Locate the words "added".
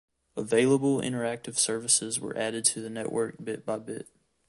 2.35-2.65